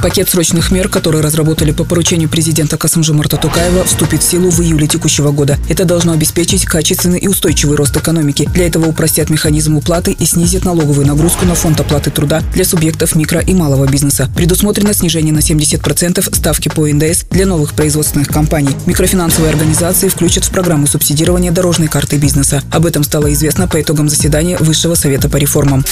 [0.00, 4.86] Пакет срочных мер, которые разработали по поручению президента Касымжимарта Тукаева, вступит в силу в июле
[4.86, 5.58] текущего года.
[5.68, 8.48] Это должно обеспечить качественный и устойчивый рост экономики.
[8.54, 13.14] Для этого упростят механизм уплаты и снизит налоговую нагрузку на фонд оплаты труда для субъектов
[13.14, 14.30] микро и малого бизнеса.
[14.34, 18.76] Предусмотрено снижение на 70% ставки по НДС для новых производственных компаний.
[18.86, 22.62] Микрофинансовые организации включат в программу субсидирования дорожной карты бизнеса.
[22.70, 25.84] Об этом стало известно по итогам заседания Высшего совета по реформам.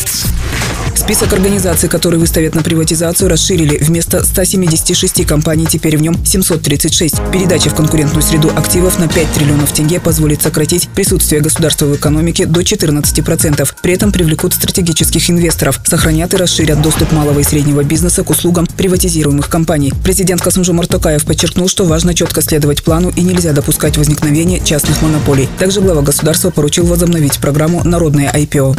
[1.10, 3.78] Список организаций, которые выставят на приватизацию, расширили.
[3.78, 7.16] Вместо 176 компаний теперь в нем 736.
[7.32, 12.46] Передача в конкурентную среду активов на 5 триллионов тенге позволит сократить присутствие государства в экономике
[12.46, 13.74] до 14%.
[13.82, 18.68] При этом привлекут стратегических инвесторов, сохранят и расширят доступ малого и среднего бизнеса к услугам
[18.68, 19.92] приватизируемых компаний.
[20.04, 25.48] Президент Касымжу Токаев подчеркнул, что важно четко следовать плану и нельзя допускать возникновения частных монополий.
[25.58, 28.78] Также глава государства поручил возобновить программу «Народное IPO».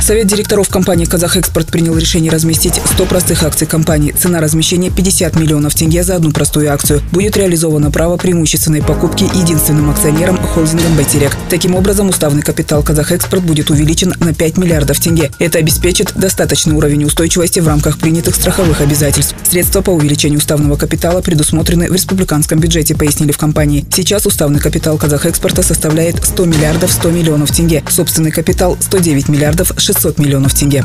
[0.00, 4.12] Совет директоров компании «Казахэкспорт» принял решение разместить 100 простых акций компании.
[4.12, 7.02] Цена размещения 50 миллионов тенге за одну простую акцию.
[7.12, 11.36] Будет реализовано право преимущественной покупки единственным акционером холдингом «Байтерек».
[11.48, 15.30] Таким образом, уставный капитал «Казахэкспорт» будет увеличен на 5 миллиардов тенге.
[15.38, 19.34] Это обеспечит достаточный уровень устойчивости в рамках принятых страховых обязательств.
[19.48, 23.84] Средства по увеличению уставного капитала предусмотрены в республиканском бюджете, пояснили в компании.
[23.92, 27.84] Сейчас уставный капитал «Казахэкспорта» составляет 100 миллиардов 100 миллионов тенге.
[27.88, 30.84] Собственный капитал– 109 миллиардов 600 миллионов тенге.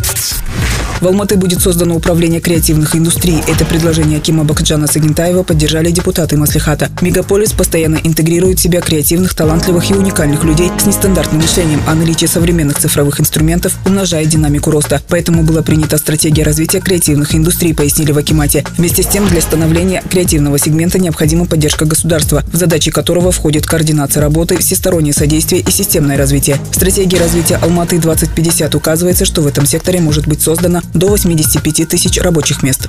[1.02, 3.40] В Алматы будет создано управление креативных индустрий.
[3.48, 6.90] Это предложение Акима Бакджана Сагентаева поддержали депутаты Маслихата.
[7.02, 12.30] Мегаполис постоянно интегрирует в себя креативных, талантливых и уникальных людей с нестандартным мышлением, а наличие
[12.30, 15.02] современных цифровых инструментов умножает динамику роста.
[15.10, 18.64] Поэтому была принята стратегия развития креативных индустрий, пояснили в Акимате.
[18.78, 24.22] Вместе с тем, для становления креативного сегмента необходима поддержка государства, в задачи которого входит координация
[24.22, 26.58] работы, всестороннее содействие и системное развитие.
[26.72, 31.88] В стратегии развития Алматы 2050 указывается, что в этом секторе может быть создано до 85
[31.88, 32.85] тысяч рабочих мест.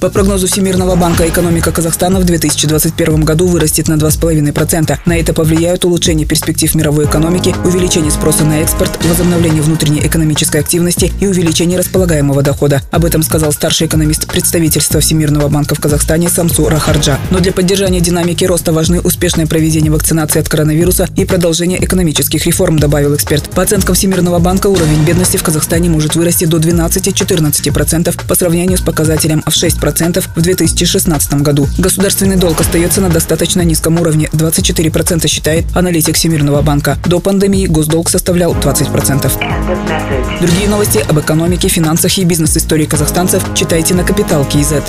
[0.00, 4.96] По прогнозу Всемирного банка экономика Казахстана в 2021 году вырастет на 2,5%.
[5.04, 11.12] На это повлияют улучшение перспектив мировой экономики, увеличение спроса на экспорт, возобновление внутренней экономической активности
[11.20, 12.80] и увеличение располагаемого дохода.
[12.92, 17.18] Об этом сказал старший экономист представительства Всемирного банка в Казахстане Самсу Рахарджа.
[17.32, 22.78] Но для поддержания динамики роста важны успешное проведение вакцинации от коронавируса и продолжение экономических реформ,
[22.78, 23.50] добавил эксперт.
[23.50, 28.80] По оценкам Всемирного банка уровень бедности в Казахстане может вырасти до 12-14% по сравнению с
[28.80, 31.68] показателем в 6% 10% в 2016 году.
[31.78, 36.98] Государственный долг остается на достаточно низком уровне– 24% считает аналитик Всемирного банка.
[37.06, 39.30] До пандемии госдолг составлял 20%.
[40.40, 44.84] Другие новости об экономике, финансах и бизнес-истории казахстанцев читайте на Капитал Киезет.